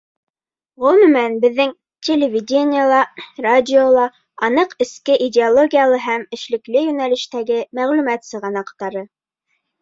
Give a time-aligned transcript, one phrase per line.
[0.83, 1.73] Ғөмүмән, беҙҙең
[2.07, 3.01] телевидение ла,
[3.47, 4.05] радио ла—
[4.47, 9.07] аныҡ эске идеологиялы һәм эшлекле йүнәлештәге мәғлүмәт сығанаҡтары.